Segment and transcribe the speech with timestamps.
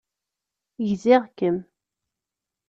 [0.89, 1.57] Gziɣ-kem.